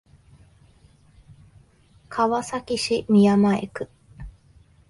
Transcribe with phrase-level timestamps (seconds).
[2.09, 3.87] 川崎市宮前区